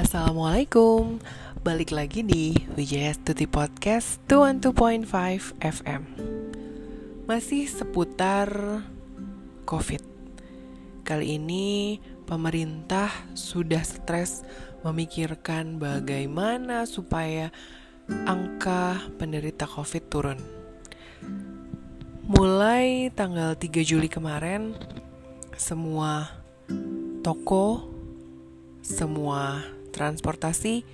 [0.00, 1.20] Assalamualaikum.
[1.60, 6.02] Balik lagi di Wijaya Stuti Podcast 212.5 FM
[7.28, 8.48] Masih seputar
[9.68, 10.00] COVID.
[11.04, 14.40] Kali ini pemerintah sudah stres
[14.80, 17.52] memikirkan bagaimana supaya
[18.24, 20.40] angka penderita COVID turun.
[22.24, 24.72] Mulai tanggal 3 Juli kemarin
[25.60, 26.24] Semua
[27.20, 27.84] toko
[28.80, 29.60] semua
[29.92, 30.86] transportasi,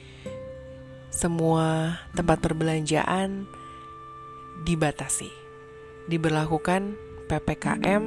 [1.12, 3.48] semua tempat perbelanjaan
[4.68, 5.30] dibatasi.
[6.08, 6.96] Diberlakukan
[7.26, 8.04] PPKM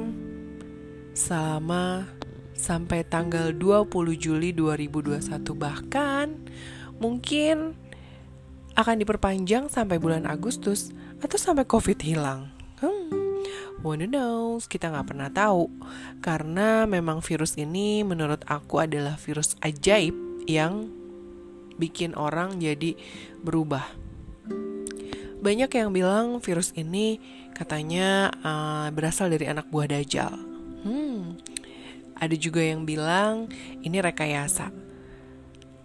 [1.14, 2.06] selama
[2.54, 3.88] sampai tanggal 20
[4.20, 5.20] Juli 2021
[5.56, 6.36] bahkan
[7.00, 7.74] mungkin
[8.78, 12.48] akan diperpanjang sampai bulan Agustus atau sampai Covid hilang.
[12.80, 13.12] Hmm,
[13.84, 15.68] wanna knows, kita nggak pernah tahu.
[16.24, 20.88] Karena memang virus ini menurut aku adalah virus ajaib yang
[21.80, 22.96] bikin orang jadi
[23.40, 23.84] berubah.
[25.40, 27.16] Banyak yang bilang virus ini
[27.56, 30.36] katanya uh, berasal dari anak buah Dajjal.
[30.84, 31.40] Hmm,
[32.20, 33.48] ada juga yang bilang
[33.80, 34.68] ini rekayasa.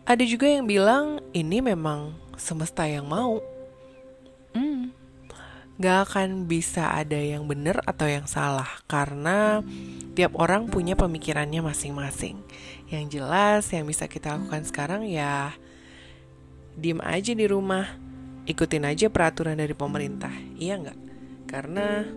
[0.04, 3.40] Ada juga yang bilang ini memang semesta yang mau.
[4.52, 4.92] Hmm,
[5.76, 9.60] gak akan bisa ada yang benar atau yang salah karena
[10.16, 12.40] tiap orang punya pemikirannya masing-masing.
[12.88, 15.52] Yang jelas yang bisa kita lakukan sekarang ya
[16.80, 17.88] diem aja di rumah,
[18.48, 20.32] ikutin aja peraturan dari pemerintah.
[20.56, 21.00] Iya nggak?
[21.48, 22.08] Karena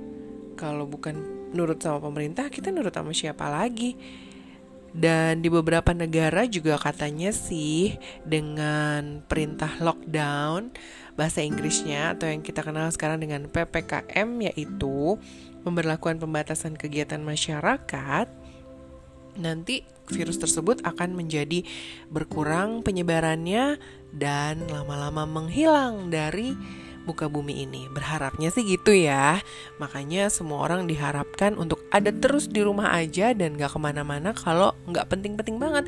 [0.55, 1.15] kalau bukan
[1.55, 3.95] nurut sama pemerintah, kita nurut sama siapa lagi?
[4.97, 10.73] Dan di beberapa negara juga katanya sih dengan perintah lockdown
[11.19, 15.19] bahasa Inggrisnya atau yang kita kenal sekarang dengan PPKM yaitu
[15.67, 18.31] pemberlakuan pembatasan kegiatan masyarakat
[19.39, 21.63] nanti virus tersebut akan menjadi
[22.11, 23.79] berkurang penyebarannya
[24.15, 26.57] dan lama-lama menghilang dari
[27.05, 27.87] muka bumi ini.
[27.93, 29.39] Berharapnya sih gitu ya.
[29.79, 34.75] Makanya semua orang diharapkan untuk ada terus di rumah aja dan gak ke mana-mana kalau
[34.89, 35.85] nggak penting-penting banget.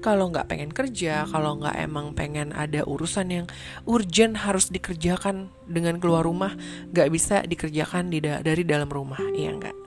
[0.00, 3.46] Kalau nggak pengen kerja, kalau nggak emang pengen ada urusan yang
[3.84, 6.54] urgent harus dikerjakan dengan keluar rumah,
[6.92, 9.84] nggak bisa dikerjakan di da dari dalam rumah, iya nggak?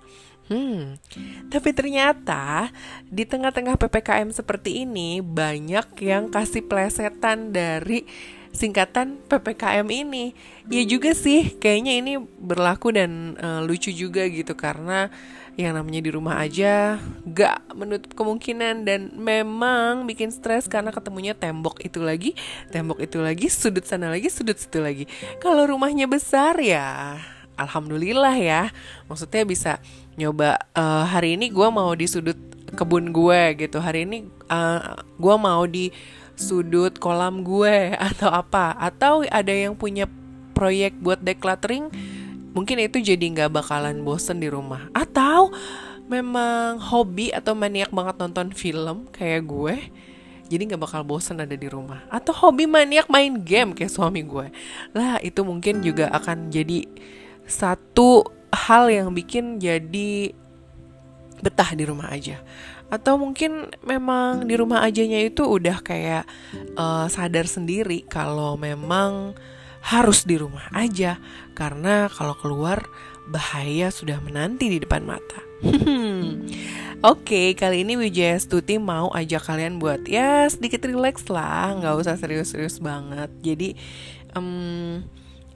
[0.47, 0.95] Hmm,
[1.51, 2.71] tapi ternyata
[3.03, 8.07] di tengah-tengah PPKM seperti ini banyak yang kasih plesetan dari
[8.57, 10.33] singkatan PPKM ini.
[10.67, 15.13] Ya juga sih, kayaknya ini berlaku dan uh, lucu juga gitu karena
[15.57, 21.81] yang namanya di rumah aja gak menutup kemungkinan dan memang bikin stres karena ketemunya tembok
[21.81, 22.37] itu lagi,
[22.69, 25.09] tembok itu lagi, sudut sana lagi, sudut situ lagi.
[25.41, 27.17] Kalau rumahnya besar ya,
[27.57, 28.69] alhamdulillah ya.
[29.09, 29.71] Maksudnya bisa
[30.13, 32.37] nyoba uh, hari ini gue mau di sudut
[32.77, 33.81] kebun gue gitu.
[33.81, 35.89] Hari ini uh, gue mau di
[36.37, 38.77] sudut kolam gue atau apa.
[38.77, 40.07] Atau ada yang punya
[40.55, 41.91] proyek buat decluttering
[42.57, 44.87] mungkin itu jadi nggak bakalan bosen di rumah.
[44.95, 45.51] Atau
[46.07, 49.75] memang hobi atau maniak banget nonton film kayak gue
[50.47, 52.07] jadi nggak bakal bosen ada di rumah.
[52.07, 54.47] Atau hobi maniak main game kayak suami gue.
[54.95, 56.87] Lah itu mungkin juga akan jadi
[57.43, 58.23] satu
[58.55, 60.31] hal yang bikin jadi
[61.37, 62.41] betah di rumah aja
[62.87, 66.23] atau mungkin memang di rumah ajanya itu udah kayak
[66.79, 69.35] uh, sadar sendiri kalau memang
[69.83, 71.19] harus di rumah aja
[71.55, 72.87] karena kalau keluar
[73.27, 75.39] bahaya sudah menanti di depan mata.
[76.97, 81.93] Oke, okay, kali ini Wijaya Stuti mau ajak kalian buat ya sedikit relax lah, nggak
[81.93, 83.29] usah serius-serius banget.
[83.45, 83.69] Jadi,
[84.33, 85.05] um,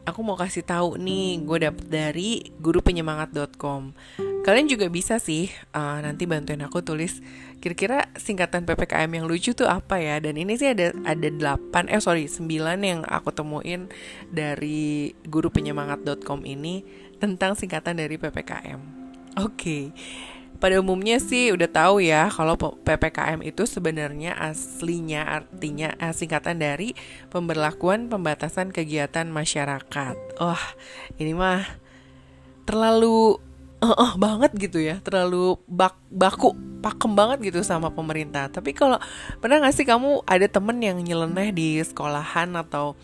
[0.05, 2.29] aku mau kasih tahu nih, gue dapet dari
[2.61, 3.93] gurupenyemangat.com.
[4.41, 7.21] Kalian juga bisa sih uh, nanti bantuin aku tulis
[7.61, 10.17] kira-kira singkatan PPKM yang lucu tuh apa ya?
[10.17, 12.49] Dan ini sih ada ada 8 eh sorry 9
[12.81, 13.85] yang aku temuin
[14.33, 16.81] dari gurupenyemangat.com ini
[17.21, 18.81] tentang singkatan dari PPKM.
[19.37, 19.53] Oke.
[19.53, 19.83] Okay.
[20.61, 26.93] Pada umumnya sih udah tahu ya kalau PPKM itu sebenarnya aslinya artinya eh, singkatan dari
[27.33, 30.17] pemberlakuan pembatasan kegiatan masyarakat.
[30.37, 30.65] Wah, oh,
[31.17, 31.65] ini mah
[32.69, 33.41] terlalu
[33.81, 35.01] uh, uh, banget gitu ya.
[35.01, 38.47] Terlalu bak baku pakem banget gitu sama pemerintah.
[38.49, 38.97] Tapi kalau
[39.41, 42.97] pernah gak sih kamu ada temen yang nyeleneh di sekolahan atau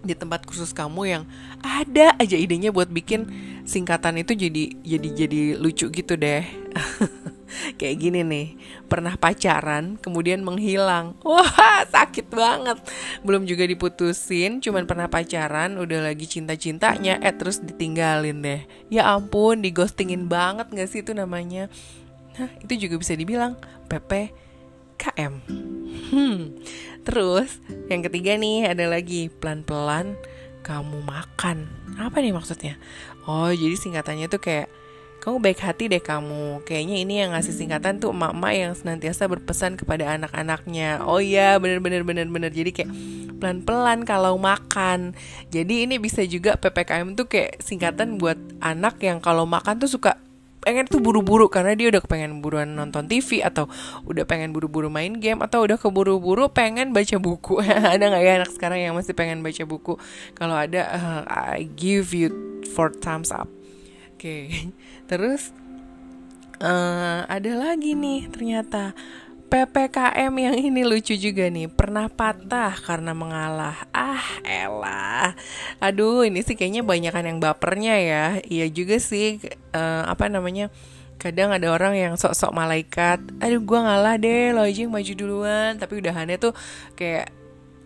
[0.00, 1.22] di tempat khusus kamu yang
[1.60, 3.28] ada aja idenya buat bikin
[3.68, 6.40] singkatan itu jadi jadi jadi lucu gitu deh
[7.80, 8.48] kayak gini nih
[8.92, 12.76] pernah pacaran kemudian menghilang wah sakit banget
[13.24, 18.60] belum juga diputusin cuman pernah pacaran udah lagi cinta cintanya eh terus ditinggalin deh
[18.92, 21.72] ya ampun digostingin banget gak sih itu namanya
[22.36, 23.56] nah itu juga bisa dibilang
[23.88, 25.40] ppkm
[26.10, 26.58] Hmm.
[27.06, 30.18] Terus yang ketiga nih ada lagi pelan-pelan
[30.60, 31.70] kamu makan.
[31.96, 32.76] Apa nih maksudnya?
[33.24, 34.68] Oh, jadi singkatannya tuh kayak
[35.20, 36.64] kamu baik hati deh kamu.
[36.64, 41.04] Kayaknya ini yang ngasih singkatan tuh emak-emak yang senantiasa berpesan kepada anak-anaknya.
[41.04, 42.48] Oh iya, bener-bener bener-bener.
[42.48, 42.90] Jadi kayak
[43.36, 45.12] pelan-pelan kalau makan.
[45.52, 50.16] Jadi ini bisa juga PPKM tuh kayak singkatan buat anak yang kalau makan tuh suka
[50.60, 53.64] pengen tuh buru-buru karena dia udah pengen buruan nonton TV atau
[54.04, 57.64] udah pengen buru-buru main game atau udah keburu-buru pengen baca buku
[57.96, 59.96] ada nggak ya anak sekarang yang masih pengen baca buku
[60.36, 61.22] kalau ada uh,
[61.56, 62.28] I give you
[62.76, 63.48] four thumbs up
[64.20, 64.68] okay.
[65.10, 65.56] terus
[66.60, 68.92] uh, ada lagi nih ternyata.
[69.50, 71.66] PPKM yang ini lucu juga nih.
[71.66, 73.90] Pernah patah karena mengalah.
[73.90, 75.34] Ah elah.
[75.82, 78.24] Aduh ini sih kayaknya banyakan yang bapernya ya.
[78.46, 79.42] Iya juga sih.
[79.74, 80.70] Uh, Apa namanya?
[81.20, 83.18] Kadang ada orang yang sok-sok malaikat.
[83.42, 84.54] Aduh gue ngalah deh.
[84.54, 85.76] Lo maju duluan.
[85.76, 86.54] Tapi udahannya tuh
[86.94, 87.34] kayak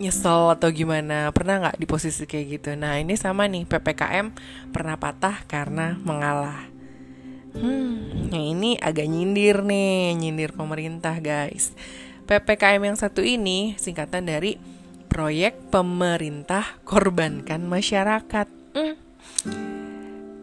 [0.01, 4.35] nyesel atau gimana Pernah gak di posisi kayak gitu Nah ini sama nih PPKM
[4.75, 6.75] pernah patah karena mengalah
[7.55, 11.71] Hmm, yang ini agak nyindir nih, nyindir pemerintah guys.
[12.27, 14.59] PPKM yang satu ini singkatan dari
[15.07, 18.51] Proyek Pemerintah Korbankan Masyarakat.
[18.75, 18.95] Hmm.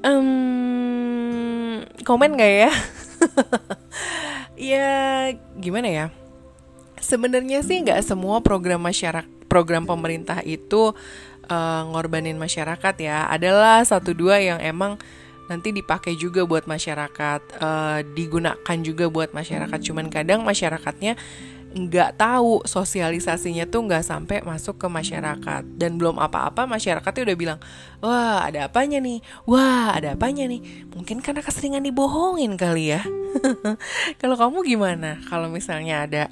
[0.07, 2.71] Um, komen gak ya?
[4.71, 4.89] ya
[5.59, 6.05] gimana ya?
[7.03, 10.95] Sebenarnya sih nggak semua program masyarakat, program pemerintah itu
[11.51, 13.27] uh, ngorbanin masyarakat ya.
[13.27, 14.95] Adalah satu dua yang emang
[15.51, 19.79] nanti dipakai juga buat masyarakat, uh, digunakan juga buat masyarakat.
[19.83, 21.19] Cuman kadang masyarakatnya
[21.71, 25.63] nggak tahu sosialisasinya tuh nggak sampai masuk ke masyarakat.
[25.75, 27.59] Dan belum apa-apa masyarakatnya udah bilang
[27.99, 29.19] wah ada apanya nih?
[29.43, 30.87] Wah ada apanya nih?
[30.95, 33.03] Mungkin karena keseringan dibohongin kali ya.
[34.23, 35.19] Kalau kamu gimana?
[35.27, 36.23] Kalau misalnya ada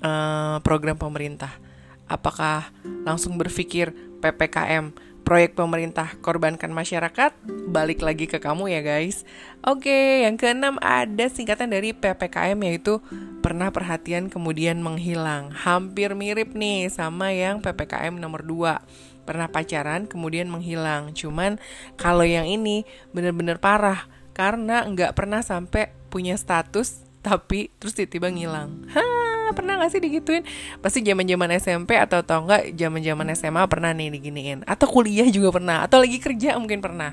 [0.00, 1.65] uh, program pemerintah
[2.06, 2.70] apakah
[3.04, 4.94] langsung berpikir ppkm
[5.26, 7.34] proyek pemerintah korbankan masyarakat
[7.66, 9.26] balik lagi ke kamu ya guys.
[9.66, 13.02] Oke, yang keenam ada singkatan dari PPKM yaitu
[13.42, 15.50] pernah perhatian kemudian menghilang.
[15.50, 19.26] Hampir mirip nih sama yang PPKM nomor 2.
[19.26, 21.10] Pernah pacaran kemudian menghilang.
[21.10, 21.58] Cuman
[21.98, 28.86] kalau yang ini bener-bener parah karena nggak pernah sampai punya status tapi terus tiba-tiba ngilang.
[28.94, 29.15] Hah,
[29.52, 30.42] pernah gak sih digituin
[30.80, 35.28] pasti zaman zaman SMP atau tau nggak zaman zaman SMA pernah nih diginiin atau kuliah
[35.28, 37.12] juga pernah atau lagi kerja mungkin pernah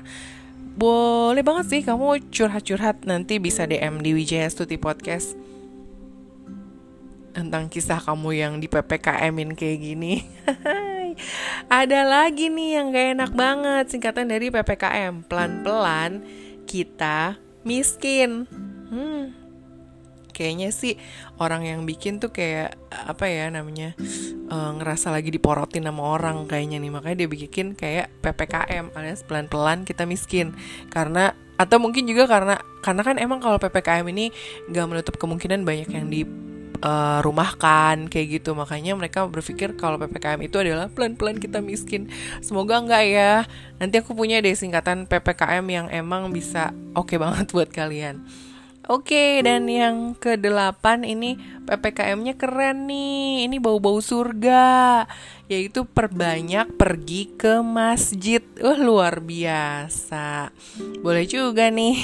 [0.74, 5.38] boleh banget sih kamu curhat-curhat nanti bisa DM di Wijaya Stuti Podcast
[7.34, 10.22] tentang kisah kamu yang di PPKM-in kayak gini.
[11.70, 15.26] Ada lagi nih yang gak enak banget singkatan dari PPKM.
[15.26, 16.22] Pelan-pelan
[16.66, 18.46] kita miskin.
[18.88, 19.34] Hmm,
[20.34, 20.98] kayaknya sih
[21.38, 23.94] orang yang bikin tuh kayak apa ya namanya
[24.50, 26.90] uh, ngerasa lagi diporotin sama orang kayaknya nih.
[26.90, 30.52] Makanya dia bikin kayak ppkm alias pelan-pelan kita miskin.
[30.90, 34.34] Karena atau mungkin juga karena karena kan emang kalau ppkm ini
[34.68, 36.26] nggak menutup kemungkinan banyak yang di
[36.82, 38.52] uh, rumahkan kayak gitu.
[38.58, 42.10] Makanya mereka berpikir kalau ppkm itu adalah pelan-pelan kita miskin.
[42.42, 43.32] Semoga enggak ya.
[43.78, 48.26] Nanti aku punya deh singkatan ppkm yang emang bisa oke okay banget buat kalian
[48.84, 53.48] Oke, dan yang kedelapan ini PPKM-nya keren nih.
[53.48, 55.08] Ini bau-bau surga,
[55.48, 58.44] yaitu perbanyak pergi ke masjid.
[58.60, 60.52] Wah, luar biasa.
[61.00, 61.96] Boleh juga nih.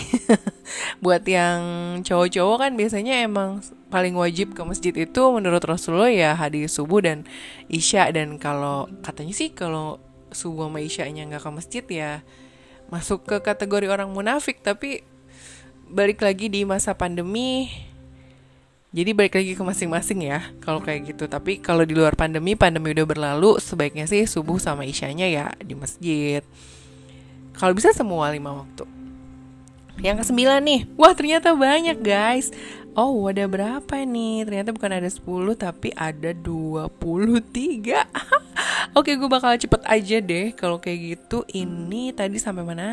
[1.05, 1.61] Buat yang
[2.01, 3.61] cowok-cowok kan biasanya emang
[3.93, 7.29] paling wajib ke masjid itu menurut Rasulullah ya hadis subuh dan
[7.69, 12.13] isya dan kalau katanya sih kalau subuh sama isya-nya nggak ke masjid ya
[12.87, 15.03] masuk ke kategori orang munafik tapi
[15.91, 17.69] balik lagi di masa pandemi.
[18.91, 21.27] Jadi balik lagi ke masing-masing ya kalau kayak gitu.
[21.27, 25.75] Tapi kalau di luar pandemi pandemi udah berlalu sebaiknya sih subuh sama isyanya ya di
[25.79, 26.43] masjid.
[27.55, 28.87] Kalau bisa semua lima waktu.
[30.01, 30.81] Yang ke sembilan nih.
[30.99, 32.51] Wah ternyata banyak guys
[32.99, 35.23] Oh ada berapa nih Ternyata bukan ada 10
[35.55, 36.91] tapi ada 23
[38.99, 42.89] Oke gue bakal cepet aja deh Kalau kayak gitu ini tadi sampai mana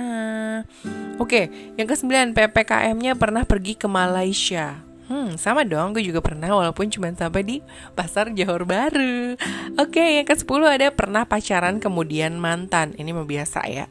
[1.17, 6.51] Oke yang ke 9 PPKM-nya pernah pergi ke Malaysia Hmm, sama dong, gue juga pernah
[6.51, 7.57] walaupun cuma sampai di
[7.95, 9.39] pasar Johor Baru.
[9.79, 12.91] Oke, yang ke-10 ada pernah pacaran kemudian mantan.
[12.99, 13.87] Ini mah biasa ya.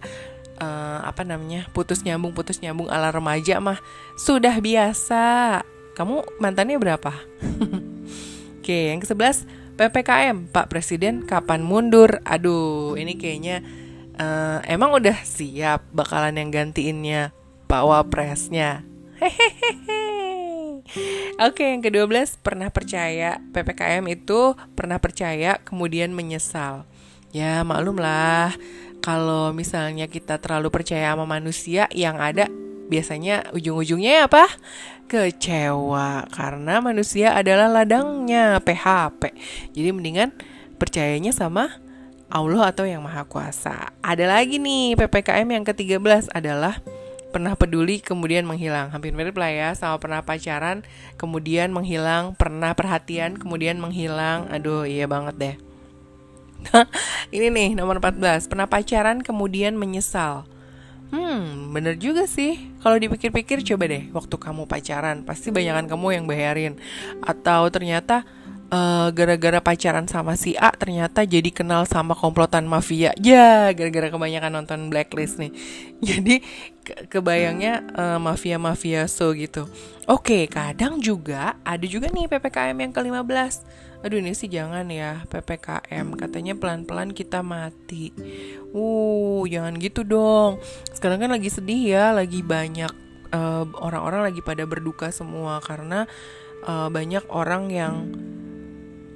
[0.61, 1.73] Uh, apa namanya?
[1.73, 3.81] Putus nyambung, putus nyambung ala remaja mah
[4.21, 5.65] sudah biasa.
[5.97, 7.09] Kamu mantannya berapa?
[8.61, 9.49] Oke, yang ke-11
[9.81, 12.21] PPKM, Pak Presiden kapan mundur?
[12.29, 13.65] Aduh, ini kayaknya
[14.21, 17.33] uh, emang udah siap bakalan yang gantiinnya
[17.65, 18.85] Pak Wapresnya.
[19.17, 20.05] Hehehe.
[21.41, 26.85] Oke, yang ke-12 pernah percaya PPKM itu pernah percaya kemudian menyesal.
[27.33, 28.53] Ya, maklum lah
[29.01, 32.53] kalau misalnya kita terlalu percaya sama manusia yang ada
[32.87, 34.47] biasanya ujung-ujungnya apa?
[35.07, 39.35] Kecewa karena manusia adalah ladangnya PHP.
[39.75, 40.35] Jadi mendingan
[40.77, 41.79] percayanya sama
[42.27, 43.95] Allah atau yang Maha Kuasa.
[44.03, 46.83] Ada lagi nih PPKM yang ke-13 adalah
[47.31, 50.81] pernah peduli kemudian menghilang hampir mirip lah ya sama pernah pacaran
[51.21, 55.57] kemudian menghilang pernah perhatian kemudian menghilang aduh iya banget deh
[57.37, 60.49] ini nih nomor 14 pernah pacaran kemudian menyesal
[61.15, 62.59] Hmm, bener juga sih.
[62.83, 66.75] Kalau dipikir-pikir coba deh, waktu kamu pacaran, pasti banyakan kamu yang bayarin.
[67.23, 68.27] Atau ternyata
[68.71, 74.53] eh, gara-gara pacaran sama si A ternyata jadi kenal sama komplotan mafia ya gara-gara kebanyakan
[74.63, 75.53] nonton blacklist nih
[76.09, 76.43] jadi
[76.87, 79.67] ke kebayangnya uh, mafia mafia so gitu
[80.07, 83.55] oke kadang juga ada juga nih ppkm yang ke-15
[84.05, 88.13] aduh ini sih jangan ya ppkm katanya pelan-pelan kita mati.
[88.75, 90.61] Uh jangan gitu dong.
[90.93, 92.93] Sekarang kan lagi sedih ya lagi banyak
[93.33, 96.05] eh, orang-orang uh, lagi pada berduka semua karena
[96.67, 97.95] uh, banyak orang yang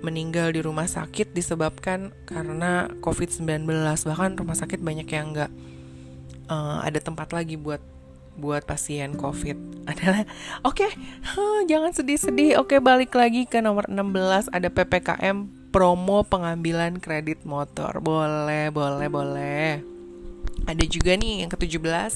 [0.01, 3.69] meninggal di rumah sakit disebabkan karena COVID-19
[4.09, 5.53] bahkan rumah sakit banyak yang nggak
[6.49, 7.81] uh, ada tempat lagi buat
[8.41, 9.57] buat pasien COVID
[9.91, 10.25] adalah
[10.65, 10.91] oke okay,
[11.37, 17.45] huh, jangan sedih-sedih oke okay, balik lagi ke nomor 16 ada PPKM promo pengambilan kredit
[17.45, 19.69] motor boleh boleh boleh
[20.67, 22.13] ada juga nih yang ke-17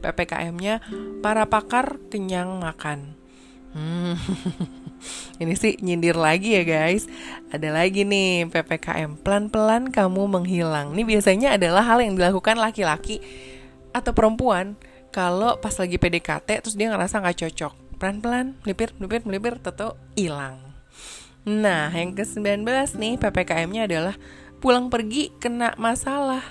[0.00, 0.82] PPKM-nya
[1.24, 3.14] para pakar kenyang makan
[3.72, 4.14] hmm.
[5.40, 7.08] Ini sih nyindir lagi ya guys.
[7.48, 10.92] Ada lagi nih PPKM pelan-pelan kamu menghilang.
[10.92, 13.24] Ini biasanya adalah hal yang dilakukan laki-laki
[13.90, 14.76] atau perempuan
[15.10, 17.72] kalau pas lagi PDKT terus dia ngerasa nggak cocok.
[18.00, 20.56] Pelan-pelan, melipir, melipir, melipir, tentu hilang.
[21.44, 22.64] Nah, yang ke-19
[22.96, 24.16] nih PPKM-nya adalah
[24.60, 26.44] pulang pergi kena masalah.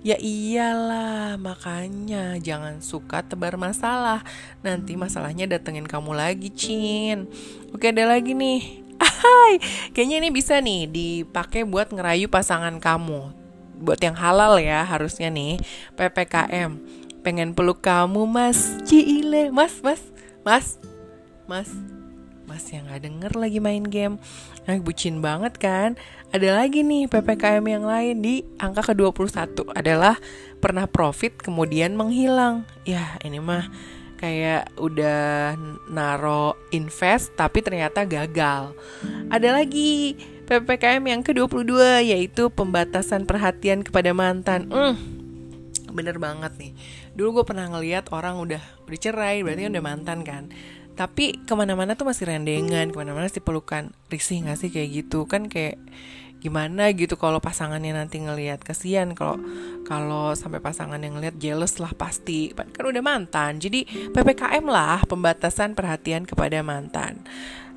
[0.00, 4.24] Ya iyalah, makanya jangan suka tebar masalah.
[4.64, 7.28] Nanti masalahnya datengin kamu lagi, Cin.
[7.76, 8.80] Oke, ada lagi nih.
[9.20, 9.60] Hai,
[9.92, 13.36] kayaknya ini bisa nih dipakai buat ngerayu pasangan kamu.
[13.84, 15.60] Buat yang halal ya, harusnya nih.
[16.00, 16.99] PPKM.
[17.20, 18.80] Pengen peluk kamu, Mas.
[18.88, 20.02] Cile, Mas, Mas.
[20.44, 20.66] Mas.
[21.44, 21.68] Mas.
[22.48, 24.18] Mas yang gak denger lagi main game.
[24.66, 25.94] Nah, bucin banget kan?
[26.34, 30.18] Ada lagi nih PPKM yang lain di angka ke-21 adalah
[30.58, 32.66] pernah profit kemudian menghilang.
[32.82, 33.70] Ya, ini mah
[34.20, 35.56] kayak udah
[35.88, 38.76] naro invest tapi ternyata gagal.
[39.32, 44.68] Ada lagi PPKM yang ke-22 yaitu pembatasan perhatian kepada mantan.
[44.68, 44.94] Hmm,
[45.94, 46.72] bener banget nih.
[47.20, 50.48] Dulu gue pernah ngeliat orang udah udah cerai berarti kan udah mantan kan.
[50.96, 53.92] Tapi ke mana-mana tuh masih rendengan ke mana-mana sih pelukan.
[54.08, 55.28] Risih gak sih kayak gitu?
[55.28, 55.76] Kan kayak
[56.40, 59.36] gimana gitu kalau pasangannya nanti ngelihat kasihan kalau
[59.84, 62.56] kalau sampai pasangan yang ngelihat jealous lah pasti.
[62.56, 63.84] Kan udah mantan jadi
[64.16, 67.20] ppkm lah pembatasan perhatian kepada mantan.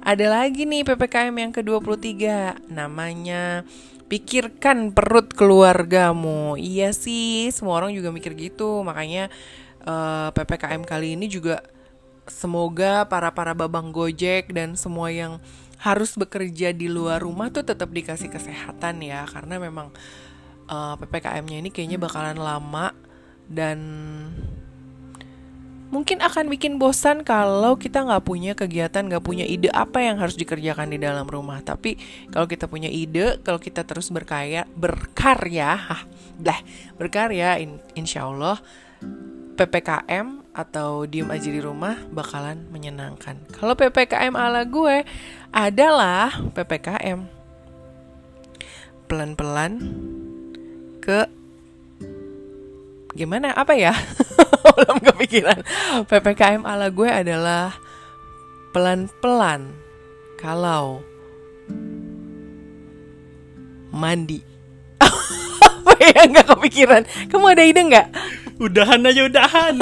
[0.08, 2.16] Ada lagi nih ppkm yang ke-23
[2.72, 3.68] namanya
[4.14, 6.54] pikirkan perut keluargamu.
[6.54, 8.86] Iya sih semua orang juga mikir gitu.
[8.86, 9.34] Makanya
[9.90, 11.66] uh, ppkm kali ini juga
[12.30, 15.42] semoga para para babang Gojek dan semua yang
[15.82, 19.26] harus bekerja di luar rumah tuh tetap dikasih kesehatan ya.
[19.26, 19.90] Karena memang
[20.70, 22.94] uh, eh, ppkm-nya ini kayaknya bakalan lama
[23.50, 23.82] dan
[25.94, 30.34] mungkin akan bikin bosan kalau kita nggak punya kegiatan nggak punya ide apa yang harus
[30.34, 32.02] dikerjakan di dalam rumah tapi
[32.34, 36.02] kalau kita punya ide kalau kita terus berkaya berkarya ah,
[36.98, 38.58] berkarya in, insya Allah
[39.54, 43.42] ppkm atau diem aja di rumah bakalan menyenangkan.
[43.58, 45.02] Kalau PPKM ala gue
[45.50, 47.26] adalah PPKM
[49.10, 49.82] pelan-pelan
[51.02, 51.26] ke
[53.18, 53.94] gimana apa ya?
[54.78, 55.60] Belum kepikiran.
[56.10, 57.78] PPKM ala gue adalah
[58.74, 59.74] pelan-pelan
[60.42, 61.06] kalau
[63.94, 64.42] mandi.
[65.68, 67.02] apa ya nggak kepikiran?
[67.30, 68.08] Kamu ada ide nggak?
[68.58, 69.76] Udahan aja udahan.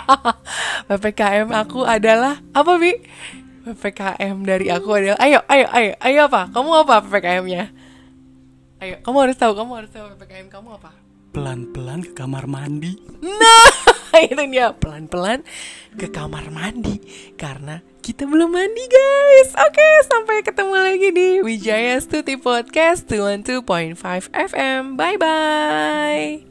[0.90, 2.98] PPKM aku adalah apa bi?
[3.60, 6.50] PPKM dari aku adalah ayo ayo ayo ayo apa?
[6.50, 7.70] Kamu apa PPKM-nya?
[8.80, 10.90] Ayo, kamu harus tahu, kamu harus tahu PPKM kamu apa?
[11.30, 12.98] Pelan-pelan ke kamar mandi.
[13.22, 13.70] Nah,
[14.26, 15.46] itu dia pelan-pelan
[15.94, 16.98] ke kamar mandi
[17.38, 19.54] karena kita belum mandi guys.
[19.54, 24.98] Oke, sampai ketemu lagi di Wijaya Stuti Podcast 212.5 FM.
[24.98, 26.49] Bye bye.